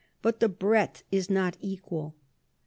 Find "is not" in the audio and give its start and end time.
1.11-1.57